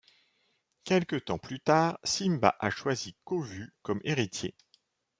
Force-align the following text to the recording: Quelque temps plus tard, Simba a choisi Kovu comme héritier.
Quelque 0.83 1.15
temps 1.15 1.37
plus 1.37 1.59
tard, 1.59 1.99
Simba 2.03 2.55
a 2.59 2.71
choisi 2.71 3.15
Kovu 3.23 3.71
comme 3.83 4.01
héritier. 4.03 4.55